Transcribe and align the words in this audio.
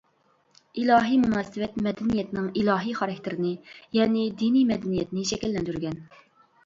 ئىلاھىي 0.83 1.19
مۇناسىۋەت 1.25 1.75
مەدەنىيەتنىڭ 1.87 2.47
ئىلاھىي 2.61 2.97
خاراكتېرىنى، 3.01 3.53
يەنى 4.01 4.25
دىنىي 4.41 4.67
مەدەنىيەتنى 4.73 5.27
شەكىللەندۈرگەن. 5.35 6.01